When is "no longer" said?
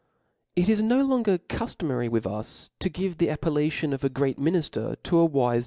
0.81-1.37